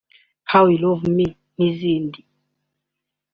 [0.49, 1.25] why you love me
[1.57, 2.19] n’izindi